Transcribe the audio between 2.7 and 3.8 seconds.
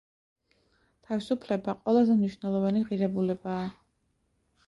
ღირებულებაა.